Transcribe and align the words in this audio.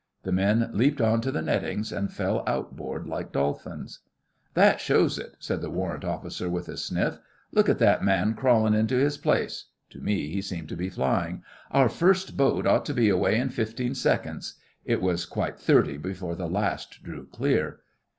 The 0.23 0.31
men 0.31 0.67
leaped 0.73 0.99
on 0.99 1.21
to 1.21 1.31
the 1.31 1.43
nettings 1.43 1.91
and 1.91 2.11
fell 2.11 2.43
outboard 2.47 3.05
like 3.05 3.31
dolphins. 3.31 3.99
'That 4.55 4.79
shows 4.81 5.19
it,' 5.19 5.35
said 5.37 5.61
the 5.61 5.69
Warrant 5.69 6.03
Officer 6.03 6.49
with 6.49 6.67
a 6.69 6.75
sniff. 6.77 7.19
'Look 7.51 7.69
at 7.69 7.77
that 7.77 8.03
man 8.03 8.33
crawlin' 8.33 8.73
into 8.73 8.95
his 8.97 9.19
place' 9.19 9.65
(to 9.91 9.99
me 10.01 10.29
he 10.31 10.41
seemed 10.41 10.69
to 10.69 10.75
be 10.75 10.89
flying). 10.89 11.43
'Our 11.69 11.87
first 11.87 12.35
boat 12.35 12.65
ought 12.65 12.85
to 12.87 12.95
be 12.95 13.09
away 13.09 13.37
in 13.37 13.49
fifteen 13.51 13.93
seconds' 13.93 14.55
(it 14.85 15.03
was 15.03 15.27
quite 15.27 15.59
thirty 15.59 15.97
before 15.97 16.33
the 16.35 16.49
last 16.49 17.03
drew 17.03 17.27
clear). 17.27 17.81